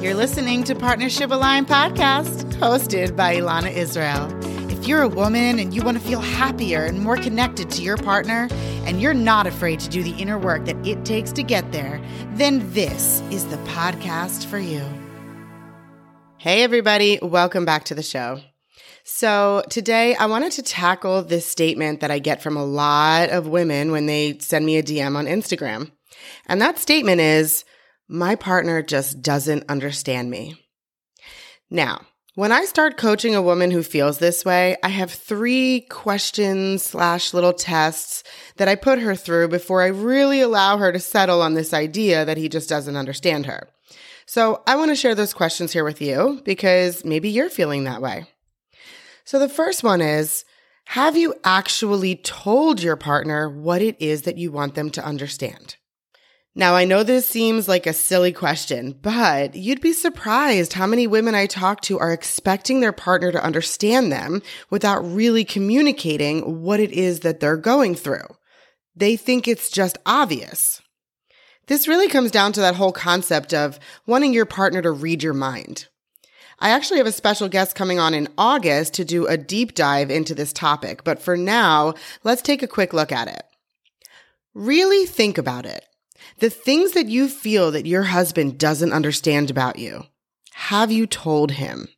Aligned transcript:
You're 0.00 0.14
listening 0.14 0.62
to 0.62 0.76
Partnership 0.76 1.32
Aligned 1.32 1.66
podcast, 1.66 2.52
hosted 2.52 3.16
by 3.16 3.34
Elana 3.34 3.72
Israel. 3.72 4.30
If 4.70 4.86
you're 4.86 5.02
a 5.02 5.08
woman 5.08 5.58
and 5.58 5.74
you 5.74 5.82
want 5.82 6.00
to 6.00 6.04
feel 6.04 6.20
happier 6.20 6.84
and 6.84 7.00
more 7.00 7.16
connected 7.16 7.68
to 7.70 7.82
your 7.82 7.96
partner, 7.96 8.46
and 8.84 9.02
you're 9.02 9.12
not 9.12 9.48
afraid 9.48 9.80
to 9.80 9.88
do 9.88 10.04
the 10.04 10.12
inner 10.12 10.38
work 10.38 10.66
that 10.66 10.76
it 10.86 11.04
takes 11.04 11.32
to 11.32 11.42
get 11.42 11.72
there, 11.72 12.00
then 12.34 12.72
this 12.72 13.22
is 13.32 13.46
the 13.46 13.56
podcast 13.56 14.46
for 14.46 14.60
you. 14.60 14.84
Hey, 16.36 16.62
everybody, 16.62 17.18
welcome 17.20 17.64
back 17.64 17.82
to 17.86 17.96
the 17.96 18.04
show. 18.04 18.40
So, 19.02 19.64
today 19.68 20.14
I 20.14 20.26
wanted 20.26 20.52
to 20.52 20.62
tackle 20.62 21.24
this 21.24 21.44
statement 21.44 21.98
that 22.02 22.12
I 22.12 22.20
get 22.20 22.40
from 22.40 22.56
a 22.56 22.64
lot 22.64 23.30
of 23.30 23.48
women 23.48 23.90
when 23.90 24.06
they 24.06 24.38
send 24.38 24.64
me 24.64 24.76
a 24.76 24.82
DM 24.84 25.16
on 25.16 25.26
Instagram. 25.26 25.90
And 26.46 26.62
that 26.62 26.78
statement 26.78 27.20
is, 27.20 27.64
my 28.08 28.34
partner 28.34 28.82
just 28.82 29.22
doesn't 29.22 29.68
understand 29.68 30.30
me. 30.30 30.64
Now, 31.70 32.06
when 32.34 32.52
I 32.52 32.66
start 32.66 32.96
coaching 32.96 33.34
a 33.34 33.42
woman 33.42 33.70
who 33.70 33.82
feels 33.82 34.18
this 34.18 34.44
way, 34.44 34.76
I 34.82 34.90
have 34.90 35.10
three 35.10 35.80
questions 35.90 36.84
slash 36.84 37.34
little 37.34 37.52
tests 37.52 38.22
that 38.56 38.68
I 38.68 38.76
put 38.76 39.00
her 39.00 39.16
through 39.16 39.48
before 39.48 39.82
I 39.82 39.88
really 39.88 40.40
allow 40.40 40.78
her 40.78 40.92
to 40.92 41.00
settle 41.00 41.42
on 41.42 41.54
this 41.54 41.74
idea 41.74 42.24
that 42.24 42.36
he 42.36 42.48
just 42.48 42.68
doesn't 42.68 42.96
understand 42.96 43.46
her. 43.46 43.68
So 44.24 44.62
I 44.66 44.76
want 44.76 44.90
to 44.90 44.94
share 44.94 45.14
those 45.14 45.34
questions 45.34 45.72
here 45.72 45.84
with 45.84 46.00
you 46.00 46.40
because 46.44 47.04
maybe 47.04 47.28
you're 47.28 47.50
feeling 47.50 47.84
that 47.84 48.00
way. 48.00 48.26
So 49.24 49.38
the 49.38 49.48
first 49.48 49.82
one 49.82 50.00
is, 50.00 50.44
have 50.84 51.16
you 51.16 51.34
actually 51.44 52.14
told 52.16 52.80
your 52.80 52.96
partner 52.96 53.50
what 53.50 53.82
it 53.82 54.00
is 54.00 54.22
that 54.22 54.38
you 54.38 54.52
want 54.52 54.74
them 54.74 54.90
to 54.90 55.04
understand? 55.04 55.76
Now, 56.54 56.74
I 56.74 56.84
know 56.84 57.02
this 57.02 57.26
seems 57.26 57.68
like 57.68 57.86
a 57.86 57.92
silly 57.92 58.32
question, 58.32 58.98
but 59.00 59.54
you'd 59.54 59.80
be 59.80 59.92
surprised 59.92 60.72
how 60.72 60.86
many 60.86 61.06
women 61.06 61.34
I 61.34 61.46
talk 61.46 61.82
to 61.82 61.98
are 61.98 62.12
expecting 62.12 62.80
their 62.80 62.92
partner 62.92 63.30
to 63.30 63.44
understand 63.44 64.10
them 64.10 64.42
without 64.68 65.00
really 65.00 65.44
communicating 65.44 66.62
what 66.62 66.80
it 66.80 66.90
is 66.90 67.20
that 67.20 67.38
they're 67.38 67.56
going 67.56 67.94
through. 67.94 68.26
They 68.96 69.16
think 69.16 69.46
it's 69.46 69.70
just 69.70 69.98
obvious. 70.04 70.82
This 71.68 71.86
really 71.86 72.08
comes 72.08 72.30
down 72.30 72.52
to 72.54 72.60
that 72.60 72.74
whole 72.74 72.92
concept 72.92 73.54
of 73.54 73.78
wanting 74.06 74.32
your 74.32 74.46
partner 74.46 74.82
to 74.82 74.90
read 74.90 75.22
your 75.22 75.34
mind. 75.34 75.86
I 76.58 76.70
actually 76.70 76.98
have 76.98 77.06
a 77.06 77.12
special 77.12 77.48
guest 77.48 77.76
coming 77.76 78.00
on 78.00 78.14
in 78.14 78.26
August 78.36 78.94
to 78.94 79.04
do 79.04 79.26
a 79.26 79.36
deep 79.36 79.74
dive 79.74 80.10
into 80.10 80.34
this 80.34 80.52
topic, 80.52 81.04
but 81.04 81.22
for 81.22 81.36
now, 81.36 81.94
let's 82.24 82.42
take 82.42 82.64
a 82.64 82.66
quick 82.66 82.92
look 82.92 83.12
at 83.12 83.28
it. 83.28 83.44
Really 84.54 85.06
think 85.06 85.38
about 85.38 85.66
it. 85.66 85.84
The 86.38 86.50
things 86.50 86.92
that 86.92 87.08
you 87.08 87.28
feel 87.28 87.70
that 87.70 87.86
your 87.86 88.04
husband 88.04 88.58
doesn't 88.58 88.92
understand 88.92 89.50
about 89.50 89.78
you, 89.78 90.04
have 90.52 90.90
you 90.90 91.06
told 91.06 91.52
him? 91.52 91.88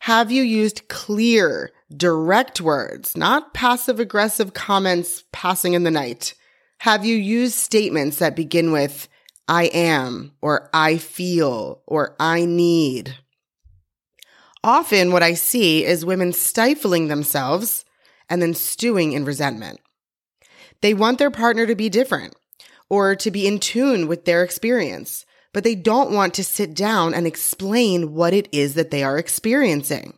Have 0.00 0.30
you 0.30 0.42
used 0.42 0.88
clear, 0.88 1.72
direct 1.94 2.60
words, 2.60 3.16
not 3.16 3.54
passive 3.54 3.98
aggressive 3.98 4.54
comments 4.54 5.24
passing 5.32 5.74
in 5.74 5.82
the 5.82 5.90
night? 5.90 6.34
Have 6.80 7.04
you 7.04 7.16
used 7.16 7.56
statements 7.56 8.18
that 8.18 8.36
begin 8.36 8.70
with, 8.70 9.08
I 9.48 9.64
am, 9.66 10.32
or 10.40 10.70
I 10.72 10.98
feel, 10.98 11.82
or 11.86 12.14
I 12.20 12.44
need? 12.44 13.16
Often 14.62 15.12
what 15.12 15.22
I 15.22 15.34
see 15.34 15.84
is 15.84 16.04
women 16.04 16.32
stifling 16.32 17.08
themselves 17.08 17.84
and 18.28 18.42
then 18.42 18.54
stewing 18.54 19.12
in 19.12 19.24
resentment. 19.24 19.80
They 20.80 20.94
want 20.94 21.18
their 21.18 21.30
partner 21.30 21.66
to 21.66 21.74
be 21.74 21.88
different 21.88 22.34
or 22.90 23.14
to 23.16 23.30
be 23.30 23.46
in 23.46 23.58
tune 23.58 24.06
with 24.06 24.24
their 24.24 24.42
experience, 24.42 25.24
but 25.52 25.64
they 25.64 25.74
don't 25.74 26.12
want 26.12 26.34
to 26.34 26.44
sit 26.44 26.74
down 26.74 27.14
and 27.14 27.26
explain 27.26 28.14
what 28.14 28.32
it 28.32 28.48
is 28.52 28.74
that 28.74 28.90
they 28.90 29.02
are 29.02 29.18
experiencing. 29.18 30.14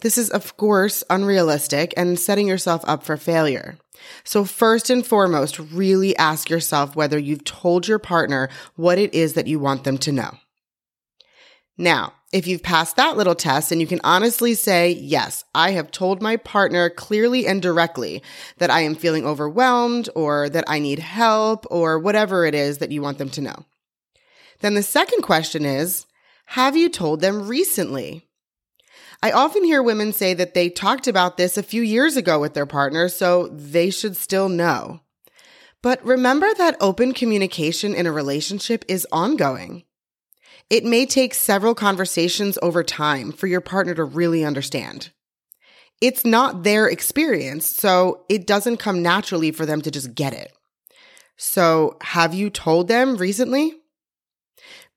This 0.00 0.16
is, 0.16 0.30
of 0.30 0.56
course, 0.56 1.02
unrealistic 1.10 1.92
and 1.96 2.18
setting 2.18 2.46
yourself 2.46 2.84
up 2.86 3.02
for 3.02 3.16
failure. 3.16 3.78
So 4.22 4.44
first 4.44 4.90
and 4.90 5.04
foremost, 5.04 5.58
really 5.58 6.16
ask 6.16 6.48
yourself 6.48 6.94
whether 6.94 7.18
you've 7.18 7.44
told 7.44 7.88
your 7.88 7.98
partner 7.98 8.48
what 8.76 8.98
it 8.98 9.12
is 9.12 9.34
that 9.34 9.48
you 9.48 9.58
want 9.58 9.84
them 9.84 9.98
to 9.98 10.12
know. 10.12 10.38
Now, 11.78 12.12
if 12.32 12.46
you've 12.46 12.62
passed 12.62 12.96
that 12.96 13.16
little 13.16 13.36
test 13.36 13.72
and 13.72 13.80
you 13.80 13.86
can 13.86 14.00
honestly 14.04 14.54
say, 14.54 14.90
yes, 14.90 15.44
I 15.54 15.70
have 15.70 15.90
told 15.90 16.20
my 16.20 16.36
partner 16.36 16.90
clearly 16.90 17.46
and 17.46 17.62
directly 17.62 18.22
that 18.58 18.70
I 18.70 18.80
am 18.80 18.96
feeling 18.96 19.24
overwhelmed 19.24 20.10
or 20.14 20.48
that 20.50 20.64
I 20.66 20.80
need 20.80 20.98
help 20.98 21.64
or 21.70 21.98
whatever 21.98 22.44
it 22.44 22.54
is 22.54 22.78
that 22.78 22.90
you 22.90 23.00
want 23.00 23.18
them 23.18 23.30
to 23.30 23.40
know. 23.40 23.64
Then 24.60 24.74
the 24.74 24.82
second 24.82 25.22
question 25.22 25.64
is, 25.64 26.04
have 26.46 26.76
you 26.76 26.88
told 26.88 27.20
them 27.20 27.46
recently? 27.46 28.26
I 29.22 29.30
often 29.32 29.64
hear 29.64 29.82
women 29.82 30.12
say 30.12 30.34
that 30.34 30.54
they 30.54 30.68
talked 30.68 31.06
about 31.06 31.36
this 31.36 31.56
a 31.56 31.62
few 31.62 31.82
years 31.82 32.16
ago 32.16 32.40
with 32.40 32.54
their 32.54 32.66
partner, 32.66 33.08
so 33.08 33.48
they 33.48 33.90
should 33.90 34.16
still 34.16 34.48
know. 34.48 35.00
But 35.82 36.04
remember 36.04 36.52
that 36.54 36.76
open 36.80 37.14
communication 37.14 37.94
in 37.94 38.06
a 38.06 38.12
relationship 38.12 38.84
is 38.88 39.06
ongoing. 39.12 39.84
It 40.70 40.84
may 40.84 41.06
take 41.06 41.32
several 41.32 41.74
conversations 41.74 42.58
over 42.60 42.82
time 42.82 43.32
for 43.32 43.46
your 43.46 43.60
partner 43.60 43.94
to 43.94 44.04
really 44.04 44.44
understand. 44.44 45.10
It's 46.00 46.24
not 46.24 46.62
their 46.62 46.86
experience, 46.86 47.70
so 47.70 48.24
it 48.28 48.46
doesn't 48.46 48.76
come 48.76 49.02
naturally 49.02 49.50
for 49.50 49.66
them 49.66 49.80
to 49.82 49.90
just 49.90 50.14
get 50.14 50.32
it. 50.32 50.52
So, 51.36 51.96
have 52.02 52.34
you 52.34 52.50
told 52.50 52.88
them 52.88 53.16
recently? 53.16 53.74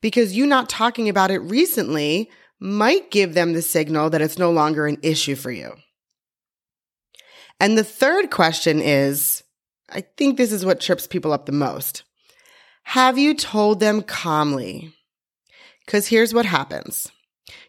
Because 0.02 0.36
you 0.36 0.46
not 0.46 0.70
talking 0.70 1.08
about 1.08 1.32
it 1.32 1.40
recently 1.40 2.30
might 2.60 3.10
give 3.10 3.34
them 3.34 3.54
the 3.54 3.62
signal 3.62 4.10
that 4.10 4.22
it's 4.22 4.38
no 4.38 4.52
longer 4.52 4.88
an 4.88 4.98
issue 5.02 5.36
for 5.36 5.52
you. 5.52 5.76
And 7.60 7.78
the 7.78 7.84
third 7.84 8.32
question 8.32 8.82
is 8.82 9.44
I 9.90 10.02
think 10.02 10.38
this 10.38 10.52
is 10.52 10.66
what 10.66 10.80
trips 10.80 11.08
people 11.08 11.34
up 11.34 11.46
the 11.46 11.52
most. 11.52 12.04
Have 12.84 13.18
you 13.18 13.34
told 13.34 13.80
them 13.80 14.02
calmly? 14.02 14.94
Because 15.86 16.08
here's 16.08 16.34
what 16.34 16.46
happens. 16.46 17.12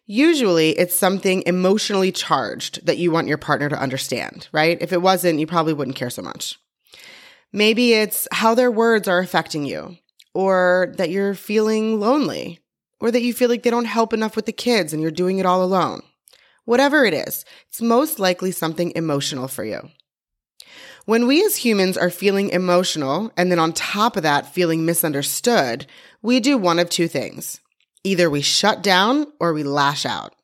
Usually 0.07 0.71
it's 0.71 0.99
something 0.99 1.43
emotionally 1.47 2.13
charged 2.13 2.85
that 2.87 2.99
you 2.99 3.11
want 3.11 3.29
your 3.29 3.39
partner 3.39 3.69
to 3.69 3.81
understand, 3.81 4.49
right? 4.53 4.79
If 4.81 4.93
it 4.93 5.03
wasn't, 5.03 5.39
you 5.39 5.47
probably 5.47 5.73
wouldn't 5.73 5.97
care 5.97 6.11
so 6.11 6.23
much. 6.23 6.59
Maybe 7.53 7.95
it's 7.95 8.27
how 8.33 8.55
their 8.55 8.71
words 8.71 9.09
are 9.09 9.19
affecting 9.19 9.65
you, 9.65 9.97
or 10.35 10.95
that 10.97 11.11
you're 11.11 11.35
feeling 11.35 12.01
lonely, 12.01 12.61
or 13.01 13.11
that 13.11 13.23
you 13.23 13.35
feel 13.35 13.49
like 13.49 13.63
they 13.63 13.71
don't 13.71 13.85
help 13.85 14.13
enough 14.13 14.37
with 14.37 14.47
the 14.47 14.53
kids 14.53 14.93
and 14.93 15.03
you're 15.03 15.11
doing 15.11 15.39
it 15.39 15.47
all 15.47 15.63
alone. 15.63 16.03
Whatever 16.65 17.05
it 17.05 17.15
is, 17.15 17.45
it's 17.69 17.83
most 17.83 18.19
likely 18.19 18.53
something 18.53 18.93
emotional 18.95 19.49
for 19.49 19.65
you. 19.65 19.91
When 21.05 21.27
we 21.27 21.45
as 21.45 21.57
humans 21.57 21.97
are 21.97 22.11
feeling 22.11 22.51
emotional 22.51 23.33
and 23.37 23.51
then 23.51 23.59
on 23.59 23.73
top 23.73 24.17
of 24.17 24.23
that 24.23 24.55
feeling 24.55 24.85
misunderstood, 24.85 25.87
we 26.23 26.39
do 26.39 26.57
one 26.57 26.79
of 26.79 26.89
two 26.89 27.09
things. 27.09 27.61
Either 28.05 28.29
we 28.29 28.43
shut 28.43 28.83
down 28.83 29.27
or 29.39 29.53
we 29.53 29.63
lash 29.63 30.05
out. 30.05 30.35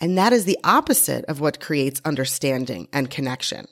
And 0.00 0.16
that 0.16 0.32
is 0.32 0.44
the 0.44 0.58
opposite 0.64 1.24
of 1.26 1.40
what 1.40 1.60
creates 1.60 2.00
understanding 2.04 2.88
and 2.92 3.10
connection. 3.10 3.66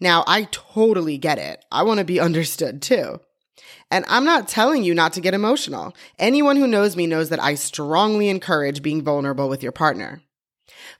Now, 0.00 0.24
I 0.26 0.48
totally 0.50 1.18
get 1.18 1.38
it. 1.38 1.64
I 1.70 1.82
want 1.82 1.98
to 1.98 2.04
be 2.04 2.20
understood 2.28 2.82
too. 2.82 3.20
And 3.90 4.04
I'm 4.08 4.24
not 4.24 4.48
telling 4.48 4.82
you 4.82 4.94
not 4.94 5.12
to 5.14 5.20
get 5.20 5.34
emotional. 5.34 5.94
Anyone 6.18 6.56
who 6.56 6.66
knows 6.66 6.96
me 6.96 7.06
knows 7.06 7.28
that 7.28 7.42
I 7.42 7.54
strongly 7.54 8.28
encourage 8.28 8.82
being 8.82 9.02
vulnerable 9.02 9.48
with 9.48 9.62
your 9.62 9.72
partner. 9.72 10.22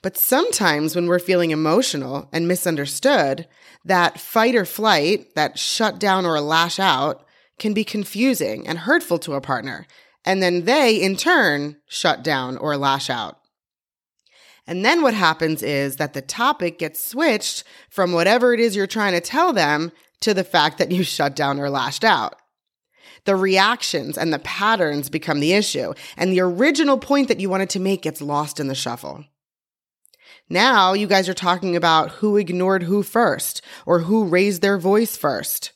But 0.03 0.16
sometimes 0.16 0.94
when 0.94 1.06
we're 1.06 1.19
feeling 1.19 1.50
emotional 1.50 2.28
and 2.32 2.47
misunderstood, 2.47 3.49
that 3.84 4.21
fight 4.21 4.55
or 4.55 4.65
flight, 4.65 5.34
that 5.34 5.59
shut 5.59 5.99
down 5.99 6.26
or 6.26 6.41
lash 6.41 6.78
out, 6.78 7.25
can 7.59 7.72
be 7.72 7.84
confusing 7.84 8.66
and 8.66 8.81
hurtful 8.81 9.19
to 9.21 9.34
a 9.34 9.41
partner 9.41 9.87
and 10.25 10.43
then 10.43 10.65
they, 10.65 11.01
in 11.01 11.17
turn, 11.17 11.77
shut 11.87 12.23
down 12.23 12.57
or 12.57 12.76
lash 12.76 13.11
out. 13.11 13.38
And 14.67 14.85
then 14.85 15.03
what 15.03 15.15
happens 15.15 15.62
is 15.62 15.97
that 15.97 16.15
the 16.15 16.23
topic 16.23 16.79
gets 16.79 17.05
switched 17.05 17.65
from 17.91 18.12
whatever 18.12 18.55
it 18.55 18.61
is 18.61 18.75
you're 18.75 18.87
trying 18.87 19.12
to 19.12 19.21
tell 19.21 19.53
them 19.53 19.93
to 20.21 20.32
the 20.32 20.44
fact 20.44 20.79
that 20.79 20.91
you 20.91 21.03
shut 21.05 21.37
down 21.37 21.61
or 21.61 21.69
lashed 21.69 22.05
out. 22.05 22.37
The 23.26 23.37
reactions 23.37 24.19
and 24.19 24.32
the 24.32 24.38
patterns 24.38 25.09
become 25.09 25.41
the 25.41 25.55
issue, 25.55 25.94
and 26.17 26.32
the 26.32 26.41
original 26.41 26.99
point 26.99 27.29
that 27.29 27.41
you 27.41 27.49
wanted 27.49 27.71
to 27.71 27.81
make 27.81 28.03
gets 28.03 28.21
lost 28.21 28.61
in 28.61 28.67
the 28.67 28.75
shuffle. 28.75 29.25
Now 30.50 30.93
you 30.93 31.06
guys 31.06 31.29
are 31.29 31.35
talking 31.35 31.75
about 31.75 32.11
who 32.12 32.37
ignored 32.37 32.82
who 32.82 33.03
first, 33.03 33.62
or 33.87 34.00
who 34.00 34.25
raised 34.25 34.61
their 34.61 34.76
voice 34.76 35.17
first. 35.17 35.73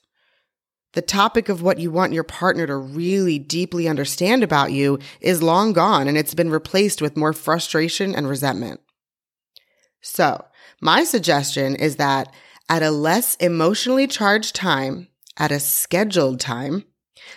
The 0.94 1.02
topic 1.02 1.48
of 1.48 1.62
what 1.62 1.78
you 1.78 1.90
want 1.90 2.14
your 2.14 2.24
partner 2.24 2.66
to 2.66 2.76
really 2.76 3.38
deeply 3.38 3.88
understand 3.88 4.42
about 4.42 4.72
you 4.72 4.98
is 5.20 5.42
long 5.42 5.72
gone 5.72 6.08
and 6.08 6.16
it's 6.16 6.34
been 6.34 6.50
replaced 6.50 7.02
with 7.02 7.16
more 7.16 7.32
frustration 7.32 8.14
and 8.14 8.28
resentment. 8.28 8.80
So, 10.00 10.44
my 10.80 11.04
suggestion 11.04 11.76
is 11.76 11.96
that 11.96 12.32
at 12.68 12.82
a 12.82 12.90
less 12.90 13.34
emotionally 13.36 14.06
charged 14.06 14.54
time, 14.54 15.08
at 15.36 15.52
a 15.52 15.60
scheduled 15.60 16.40
time, 16.40 16.84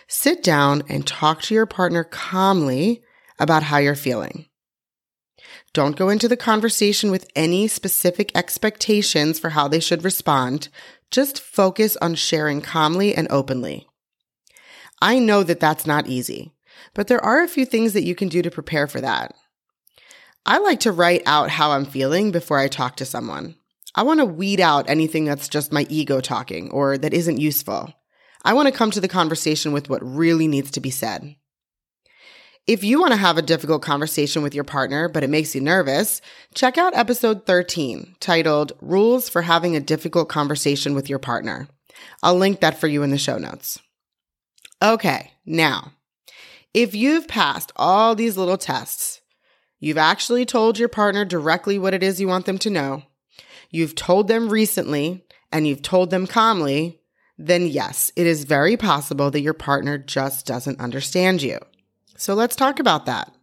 sit 0.07 0.43
down 0.43 0.83
and 0.89 1.05
talk 1.05 1.41
to 1.43 1.53
your 1.53 1.65
partner 1.65 2.03
calmly 2.03 3.03
about 3.39 3.63
how 3.63 3.77
you're 3.77 3.95
feeling. 3.95 4.45
Don't 5.73 5.95
go 5.95 6.09
into 6.09 6.27
the 6.27 6.37
conversation 6.37 7.11
with 7.11 7.29
any 7.35 7.67
specific 7.67 8.31
expectations 8.35 9.39
for 9.39 9.49
how 9.49 9.67
they 9.67 9.79
should 9.79 10.03
respond. 10.03 10.69
Just 11.11 11.41
focus 11.41 11.97
on 11.97 12.15
sharing 12.15 12.61
calmly 12.61 13.13
and 13.13 13.27
openly. 13.29 13.85
I 15.01 15.19
know 15.19 15.43
that 15.43 15.59
that's 15.59 15.85
not 15.85 16.07
easy, 16.07 16.53
but 16.93 17.07
there 17.07 17.23
are 17.23 17.41
a 17.41 17.47
few 17.47 17.65
things 17.65 17.93
that 17.93 18.03
you 18.03 18.15
can 18.15 18.29
do 18.29 18.41
to 18.41 18.49
prepare 18.49 18.87
for 18.87 19.01
that. 19.01 19.35
I 20.45 20.57
like 20.57 20.79
to 20.81 20.91
write 20.91 21.21
out 21.25 21.49
how 21.49 21.71
I'm 21.71 21.85
feeling 21.85 22.31
before 22.31 22.57
I 22.57 22.67
talk 22.67 22.95
to 22.97 23.05
someone. 23.05 23.55
I 23.93 24.03
want 24.03 24.21
to 24.21 24.25
weed 24.25 24.61
out 24.61 24.89
anything 24.89 25.25
that's 25.25 25.49
just 25.49 25.73
my 25.73 25.85
ego 25.89 26.21
talking 26.21 26.71
or 26.71 26.97
that 26.97 27.13
isn't 27.13 27.39
useful. 27.39 27.93
I 28.43 28.53
want 28.53 28.67
to 28.67 28.73
come 28.73 28.91
to 28.91 29.01
the 29.01 29.07
conversation 29.07 29.73
with 29.73 29.89
what 29.89 30.01
really 30.03 30.47
needs 30.47 30.71
to 30.71 30.79
be 30.79 30.89
said. 30.89 31.35
If 32.67 32.83
you 32.83 32.99
want 32.99 33.11
to 33.11 33.17
have 33.17 33.39
a 33.39 33.41
difficult 33.41 33.81
conversation 33.81 34.43
with 34.43 34.53
your 34.53 34.63
partner, 34.63 35.09
but 35.09 35.23
it 35.23 35.31
makes 35.31 35.55
you 35.55 35.61
nervous, 35.61 36.21
check 36.53 36.77
out 36.77 36.95
episode 36.95 37.47
13 37.47 38.15
titled 38.19 38.73
Rules 38.81 39.27
for 39.29 39.41
Having 39.41 39.75
a 39.75 39.79
Difficult 39.79 40.29
Conversation 40.29 40.93
with 40.93 41.09
Your 41.09 41.17
Partner. 41.17 41.67
I'll 42.21 42.35
link 42.35 42.59
that 42.59 42.79
for 42.79 42.87
you 42.87 43.01
in 43.01 43.09
the 43.09 43.17
show 43.17 43.39
notes. 43.39 43.79
Okay, 44.79 45.31
now, 45.43 45.93
if 46.71 46.93
you've 46.93 47.27
passed 47.27 47.71
all 47.77 48.13
these 48.13 48.37
little 48.37 48.57
tests, 48.57 49.21
you've 49.79 49.97
actually 49.97 50.45
told 50.45 50.77
your 50.77 50.87
partner 50.87 51.25
directly 51.25 51.79
what 51.79 51.95
it 51.95 52.03
is 52.03 52.21
you 52.21 52.27
want 52.27 52.45
them 52.45 52.59
to 52.59 52.69
know, 52.69 53.01
you've 53.71 53.95
told 53.95 54.27
them 54.27 54.49
recently, 54.49 55.25
and 55.51 55.67
you've 55.67 55.81
told 55.81 56.11
them 56.11 56.27
calmly, 56.27 57.01
then 57.39 57.65
yes, 57.65 58.11
it 58.15 58.27
is 58.27 58.43
very 58.43 58.77
possible 58.77 59.31
that 59.31 59.41
your 59.41 59.55
partner 59.55 59.97
just 59.97 60.45
doesn't 60.45 60.79
understand 60.79 61.41
you. 61.41 61.57
So 62.21 62.35
let's 62.35 62.55
talk 62.55 62.79
about 62.79 63.07
that. 63.07 63.33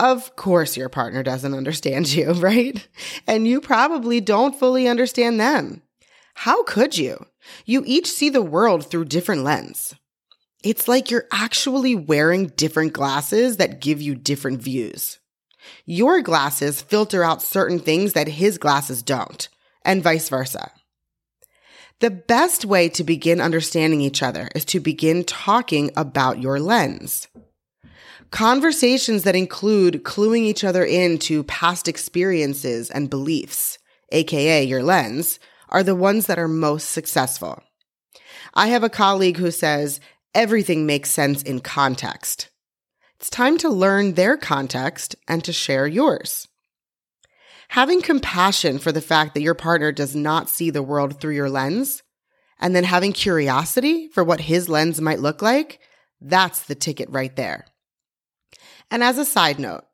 Of 0.00 0.36
course, 0.36 0.74
your 0.74 0.88
partner 0.88 1.22
doesn't 1.22 1.52
understand 1.52 2.10
you, 2.10 2.32
right? 2.32 2.88
And 3.26 3.46
you 3.46 3.60
probably 3.60 4.22
don't 4.22 4.58
fully 4.58 4.88
understand 4.88 5.38
them. 5.38 5.82
How 6.32 6.62
could 6.62 6.96
you? 6.96 7.26
You 7.66 7.82
each 7.84 8.10
see 8.10 8.30
the 8.30 8.40
world 8.40 8.86
through 8.86 9.04
different 9.04 9.44
lens. 9.44 9.94
It's 10.64 10.88
like 10.88 11.10
you're 11.10 11.28
actually 11.30 11.94
wearing 11.94 12.54
different 12.56 12.94
glasses 12.94 13.58
that 13.58 13.82
give 13.82 14.00
you 14.00 14.14
different 14.14 14.62
views. 14.62 15.18
Your 15.84 16.22
glasses 16.22 16.80
filter 16.80 17.22
out 17.22 17.42
certain 17.42 17.80
things 17.80 18.14
that 18.14 18.28
his 18.28 18.56
glasses 18.56 19.02
don't, 19.02 19.46
and 19.84 20.02
vice 20.02 20.30
versa. 20.30 20.70
The 22.00 22.10
best 22.10 22.66
way 22.66 22.90
to 22.90 23.04
begin 23.04 23.40
understanding 23.40 24.02
each 24.02 24.22
other 24.22 24.50
is 24.54 24.66
to 24.66 24.80
begin 24.80 25.24
talking 25.24 25.90
about 25.96 26.42
your 26.42 26.60
lens. 26.60 27.26
Conversations 28.30 29.22
that 29.22 29.34
include 29.34 30.04
cluing 30.04 30.42
each 30.42 30.62
other 30.62 30.84
into 30.84 31.42
past 31.44 31.88
experiences 31.88 32.90
and 32.90 33.08
beliefs, 33.08 33.78
aka 34.12 34.62
your 34.62 34.82
lens, 34.82 35.38
are 35.70 35.82
the 35.82 35.94
ones 35.94 36.26
that 36.26 36.38
are 36.38 36.48
most 36.48 36.90
successful. 36.90 37.62
I 38.52 38.66
have 38.66 38.84
a 38.84 38.90
colleague 38.90 39.38
who 39.38 39.50
says 39.50 39.98
everything 40.34 40.84
makes 40.84 41.10
sense 41.10 41.42
in 41.42 41.60
context. 41.60 42.50
It's 43.18 43.30
time 43.30 43.56
to 43.58 43.70
learn 43.70 44.14
their 44.14 44.36
context 44.36 45.16
and 45.26 45.42
to 45.44 45.52
share 45.52 45.86
yours. 45.86 46.46
Having 47.68 48.02
compassion 48.02 48.78
for 48.78 48.92
the 48.92 49.00
fact 49.00 49.34
that 49.34 49.42
your 49.42 49.54
partner 49.54 49.92
does 49.92 50.14
not 50.14 50.48
see 50.48 50.70
the 50.70 50.82
world 50.82 51.20
through 51.20 51.34
your 51.34 51.50
lens, 51.50 52.02
and 52.58 52.74
then 52.74 52.84
having 52.84 53.12
curiosity 53.12 54.08
for 54.08 54.24
what 54.24 54.40
his 54.42 54.68
lens 54.68 55.00
might 55.00 55.20
look 55.20 55.42
like, 55.42 55.80
that's 56.20 56.62
the 56.62 56.74
ticket 56.74 57.10
right 57.10 57.34
there. 57.36 57.66
And 58.90 59.02
as 59.02 59.18
a 59.18 59.24
side 59.24 59.58
note, 59.58 59.84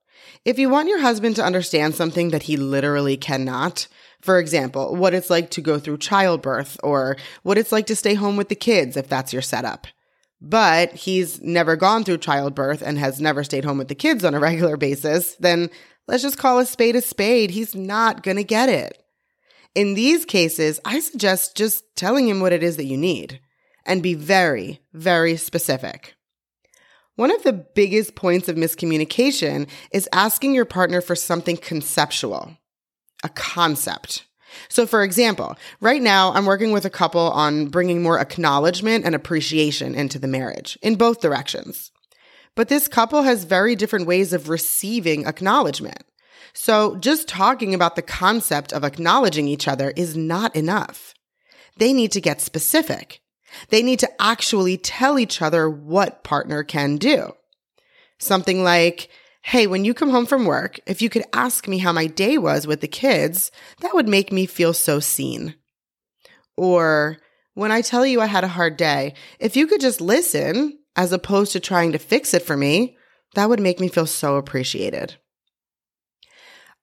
if 0.45 0.59
you 0.59 0.69
want 0.69 0.89
your 0.89 1.01
husband 1.01 1.37
to 1.37 1.45
understand 1.45 1.95
something 1.95 2.31
that 2.31 2.45
he 2.45 2.57
literally 2.57 3.17
cannot, 3.17 3.89
for 4.21 4.39
example, 4.39 4.95
what 4.95 5.15
it's 5.15 5.31
like 5.31 5.51
to 5.51 5.61
go 5.61 5.79
through 5.79 5.99
childbirth 5.99 6.79
or 6.83 7.17
what 7.43 7.59
it's 7.59 7.73
like 7.73 7.87
to 7.87 7.97
stay 7.97 8.15
home 8.15 8.37
with 8.37 8.49
the 8.49 8.55
kids 8.55 8.97
if 8.97 9.09
that's 9.09 9.33
your 9.33 9.43
setup. 9.43 9.87
But 10.45 10.93
he's 10.93 11.41
never 11.41 11.77
gone 11.77 12.03
through 12.03 12.19
childbirth 12.19 12.83
and 12.83 12.99
has 12.99 13.21
never 13.21 13.45
stayed 13.45 13.65
home 13.65 13.79
with 13.79 13.89
the 13.89 13.95
kids 13.95 14.25
on 14.25 14.35
a 14.35 14.41
regular 14.41 14.77
basis, 14.77 15.37
then 15.37 15.71
Let's 16.09 16.23
just 16.23 16.39
call 16.39 16.59
a 16.59 16.67
spade 16.67 16.97
a 16.97 17.01
spade. 17.01 17.51
He's 17.51 17.75
not 17.75 18.23
going 18.23 18.37
to 18.37 18.45
get 18.45 18.69
it. 18.69 18.99
In 19.75 19.95
these 19.95 20.25
cases, 20.25 20.81
I 20.85 21.01
suggest 21.01 21.57
just 21.57 21.85
telling 21.97 22.29
him 22.29 22.41
what 22.41 22.53
it 22.53 22.63
is 22.63 22.77
that 22.77 22.85
you 22.85 22.97
need 22.97 23.41
and 23.87 24.03
be 24.03 24.15
very, 24.15 24.81
very 24.93 25.37
specific. 25.37 26.15
One 27.15 27.31
of 27.31 27.43
the 27.43 27.53
biggest 27.53 28.15
points 28.15 28.49
of 28.49 28.57
miscommunication 28.57 29.69
is 29.93 30.09
asking 30.13 30.55
your 30.55 30.65
partner 30.65 31.01
for 31.01 31.15
something 31.15 31.57
conceptual, 31.57 32.57
a 33.23 33.29
concept. 33.29 34.27
So, 34.69 34.87
for 34.87 35.03
example, 35.03 35.57
right 35.81 36.03
now 36.03 36.33
I'm 36.33 36.47
working 36.47 36.73
with 36.73 36.85
a 36.85 36.91
couple 36.91 37.31
on 37.31 37.67
bringing 37.67 38.03
more 38.03 38.19
acknowledgement 38.19 39.05
and 39.05 39.15
appreciation 39.15 39.95
into 39.95 40.19
the 40.19 40.29
marriage 40.29 40.79
in 40.83 40.97
both 40.97 41.21
directions. 41.21 41.91
But 42.55 42.69
this 42.69 42.89
couple 42.89 43.23
has 43.23 43.45
very 43.45 43.75
different 43.77 44.07
ways 44.07 44.33
of 44.33 44.49
receiving 44.49 45.27
acknowledgement. 45.27 46.05
So 46.53 46.97
just 46.97 47.29
talking 47.29 47.75
about 47.75 47.97
the 47.97 48.03
concept 48.03 48.73
of 48.73 48.85
acknowledging 48.85 49.49
each 49.49 49.67
other 49.67 49.93
is 49.97 50.17
not 50.17 50.55
enough. 50.55 51.15
They 51.79 51.93
need 51.93 52.13
to 52.13 52.21
get 52.21 52.43
specific. 52.43 53.21
They 53.71 53.83
need 53.83 53.99
to 54.01 54.23
actually 54.23 54.77
tell 54.77 55.19
each 55.19 55.41
other 55.41 55.69
what 55.69 56.25
partner 56.25 56.63
can 56.63 56.97
do. 56.97 57.33
Something 58.19 58.63
like, 58.63 59.09
Hey, 59.45 59.67
when 59.67 59.85
you 59.85 59.93
come 59.93 60.11
home 60.11 60.27
from 60.27 60.47
work, 60.47 60.79
if 60.87 61.03
you 61.03 61.11
could 61.11 61.25
ask 61.33 61.67
me 61.67 61.79
how 61.79 61.93
my 61.93 62.07
day 62.07 62.39
was 62.39 62.67
with 62.67 62.81
the 62.81 62.89
kids, 62.89 63.51
that 63.81 63.93
would 63.93 64.09
make 64.09 64.33
me 64.33 64.47
feel 64.47 64.73
so 64.73 65.01
seen. 65.01 65.57
Or, 66.57 67.19
when 67.55 67.73
I 67.73 67.83
tell 67.83 68.07
you 68.07 68.21
I 68.21 68.27
had 68.27 68.45
a 68.45 68.49
hard 68.49 68.77
day, 68.77 69.15
if 69.41 69.57
you 69.57 69.67
could 69.67 69.81
just 69.81 70.01
listen, 70.01 70.79
as 70.97 71.13
opposed 71.13 71.53
to 71.53 71.61
trying 71.61 71.93
to 71.93 71.99
fix 71.99 72.35
it 72.35 72.43
for 72.43 72.57
me, 72.57 72.97
that 73.35 73.49
would 73.49 73.61
make 73.61 73.81
me 73.81 73.89
feel 73.89 74.07
so 74.07 74.37
appreciated. 74.37 75.17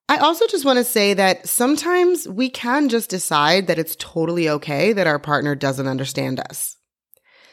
I 0.10 0.18
also 0.18 0.46
just 0.48 0.66
want 0.66 0.78
to 0.78 0.84
say 0.84 1.14
that 1.14 1.48
sometimes 1.48 2.28
we 2.28 2.50
can 2.50 2.90
just 2.90 3.10
decide 3.10 3.68
that 3.68 3.80
it's 3.80 3.96
totally 3.98 4.50
okay 4.50 4.92
that 4.92 5.08
our 5.08 5.20
partner 5.20 5.56
doesn't 5.56 5.88
understand 5.88 6.40
us. 6.40 6.76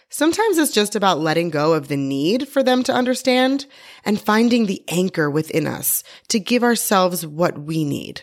Sometimes 0.09 0.59
it's 0.59 0.73
just 0.73 0.95
about 0.95 1.19
letting 1.19 1.51
go 1.51 1.75
of 1.75 1.89
the 1.89 1.97
need 1.97 2.49
for 2.49 2.63
them 2.63 2.83
to 2.85 2.93
understand 2.95 3.67
and 4.05 4.21
finding 4.21 4.67
the 4.67 4.85
anchor 4.89 5.29
within 5.29 5.67
us 5.67 6.03
to 6.29 6.39
give 6.39 6.63
ourselves 6.63 7.27
what 7.27 7.59
we 7.59 7.85
need. 7.85 8.23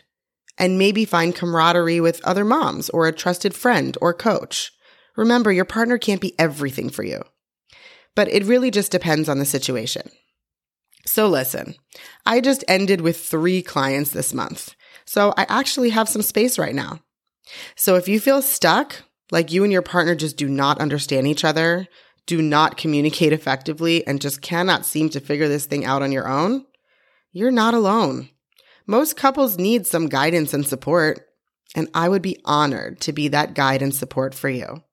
And 0.58 0.78
maybe 0.78 1.04
find 1.04 1.36
camaraderie 1.36 2.00
with 2.00 2.24
other 2.24 2.46
moms 2.46 2.90
or 2.92 3.08
a 3.08 3.12
trusted 3.12 3.54
friend 3.54 3.98
or 4.02 4.14
coach. 4.14 4.72
Remember, 5.16 5.52
your 5.52 5.66
partner 5.66 5.98
can't 5.98 6.22
be 6.22 6.40
everything 6.40 6.90
for 6.90 7.04
you 7.04 7.24
but 8.16 8.28
it 8.30 8.46
really 8.46 8.72
just 8.72 8.92
depends 8.92 9.28
on 9.28 9.40
the 9.40 9.46
situation. 9.46 10.10
So 11.06 11.28
listen, 11.28 11.76
I 12.26 12.40
just 12.40 12.64
ended 12.68 13.02
with 13.02 13.18
three 13.18 13.62
clients 13.62 14.12
this 14.12 14.34
month. 14.34 14.76
So 15.06 15.34
I 15.36 15.46
actually 15.50 15.90
have 15.90 16.08
some 16.08 16.22
space 16.22 16.58
right 16.58 16.76
now. 16.76 17.00
So 17.76 17.96
if 17.96 18.08
you 18.08 18.20
feel 18.20 18.42
stuck, 18.42 19.04
like 19.34 19.52
you 19.52 19.64
and 19.64 19.74
your 19.74 19.82
partner 19.82 20.14
just 20.14 20.38
do 20.38 20.48
not 20.48 20.80
understand 20.80 21.26
each 21.26 21.44
other, 21.44 21.88
do 22.28 22.40
not 22.40 22.78
communicate 22.78 23.34
effectively, 23.34 24.06
and 24.06 24.22
just 24.22 24.44
cannot 24.44 24.86
seem 24.86 25.10
to 25.10 25.20
figure 25.20 25.48
this 25.48 25.66
thing 25.66 25.84
out 25.84 26.04
on 26.04 26.12
your 26.12 26.30
own, 26.30 26.68
you're 27.32 27.50
not 27.50 27.74
alone. 27.74 28.30
Most 28.86 29.18
couples 29.18 29.58
need 29.58 29.88
some 29.88 30.08
guidance 30.08 30.54
and 30.54 30.68
support, 30.68 31.26
and 31.76 31.90
I 31.96 32.10
would 32.10 32.22
be 32.22 32.40
honored 32.46 33.02
to 33.02 33.12
be 33.12 33.28
that 33.30 33.56
guide 33.56 33.82
and 33.82 33.94
support 33.94 34.36
for 34.36 34.50
you. 34.50 34.84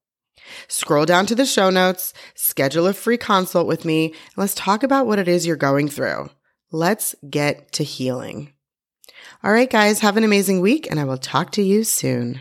Scroll 0.69 1.05
down 1.05 1.27
to 1.27 1.35
the 1.35 1.45
show 1.45 1.69
notes, 1.69 2.15
schedule 2.35 2.87
a 2.87 2.95
free 2.95 3.19
consult 3.19 3.67
with 3.67 3.85
me, 3.85 4.07
and 4.07 4.39
let's 4.39 4.55
talk 4.55 4.83
about 4.83 5.07
what 5.07 5.19
it 5.19 5.29
is 5.29 5.47
you're 5.47 5.57
going 5.57 5.89
through. 5.89 6.31
Let's 6.73 7.15
get 7.29 7.73
to 7.73 7.85
healing. 7.85 8.55
All 9.45 9.53
right, 9.53 9.69
guys, 9.69 10.01
have 10.01 10.17
an 10.17 10.25
amazing 10.25 10.63
week, 10.63 10.91
and 10.91 10.99
I 10.99 11.05
will 11.05 11.19
talk 11.19 11.53
to 11.53 11.63
you 11.63 11.85
soon. 11.85 12.41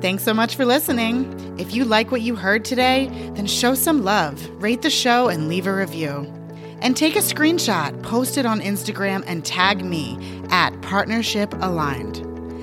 Thanks 0.00 0.22
so 0.22 0.32
much 0.32 0.54
for 0.54 0.64
listening. 0.64 1.58
If 1.58 1.74
you 1.74 1.84
like 1.84 2.12
what 2.12 2.20
you 2.20 2.36
heard 2.36 2.64
today, 2.64 3.08
then 3.34 3.46
show 3.46 3.74
some 3.74 4.04
love, 4.04 4.48
rate 4.62 4.82
the 4.82 4.90
show, 4.90 5.28
and 5.28 5.48
leave 5.48 5.66
a 5.66 5.74
review. 5.74 6.32
And 6.80 6.96
take 6.96 7.16
a 7.16 7.20
screenshot, 7.20 8.00
post 8.04 8.38
it 8.38 8.46
on 8.46 8.60
Instagram, 8.60 9.24
and 9.26 9.44
tag 9.44 9.84
me 9.84 10.16
at 10.50 10.80
Partnership 10.82 11.52
Aligned. 11.60 12.18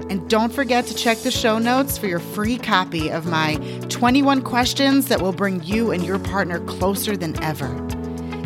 And 0.10 0.30
don't 0.30 0.54
forget 0.54 0.86
to 0.86 0.96
check 0.96 1.18
the 1.18 1.32
show 1.32 1.60
notes 1.60 1.98
for 1.98 2.08
your 2.08 2.20
free 2.20 2.58
copy 2.58 3.12
of 3.12 3.25
my 3.25 3.56
21 3.89 4.42
questions 4.44 5.10
that 5.10 5.20
will 5.20 5.34
bring 5.34 5.62
you 5.62 5.92
and 5.92 6.06
your 6.06 6.20
partner 6.20 6.62
closer 6.62 7.18
than 7.18 7.38
ever. 7.44 7.70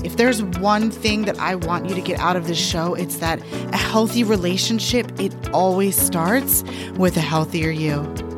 If 0.03 0.17
there's 0.17 0.41
one 0.41 0.89
thing 0.89 1.25
that 1.25 1.38
I 1.38 1.53
want 1.53 1.88
you 1.88 1.93
to 1.93 2.01
get 2.01 2.19
out 2.19 2.36
of 2.36 2.48
this 2.48 2.58
show, 2.58 2.96
it's 2.96 3.17
that 3.17 3.39
a 3.72 3.77
healthy 3.77 4.24
relationship, 4.24 5.19
it 5.19 5.36
always 5.51 5.96
starts 5.96 6.63
with 6.96 7.17
a 7.17 7.22
healthier 7.22 7.69
you. 7.69 8.28